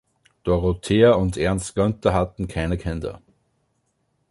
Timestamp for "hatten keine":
2.15-2.75